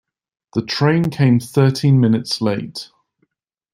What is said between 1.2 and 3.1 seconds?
thirteen minutes late.